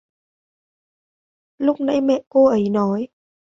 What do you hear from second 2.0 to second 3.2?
mẹ cô ấy nói